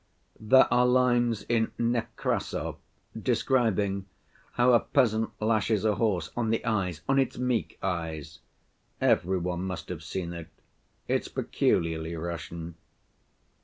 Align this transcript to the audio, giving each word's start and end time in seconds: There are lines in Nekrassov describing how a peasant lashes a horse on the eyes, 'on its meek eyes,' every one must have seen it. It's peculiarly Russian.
There 0.39 0.65
are 0.73 0.87
lines 0.87 1.43
in 1.43 1.73
Nekrassov 1.77 2.77
describing 3.15 4.07
how 4.53 4.73
a 4.73 4.79
peasant 4.79 5.29
lashes 5.39 5.85
a 5.85 5.93
horse 5.93 6.31
on 6.35 6.49
the 6.49 6.65
eyes, 6.65 7.01
'on 7.07 7.19
its 7.19 7.37
meek 7.37 7.77
eyes,' 7.83 8.39
every 8.99 9.37
one 9.37 9.61
must 9.63 9.89
have 9.89 10.01
seen 10.03 10.33
it. 10.33 10.47
It's 11.07 11.27
peculiarly 11.27 12.15
Russian. 12.15 12.77